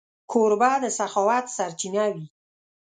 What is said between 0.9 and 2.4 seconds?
سخاوت سرچینه وي.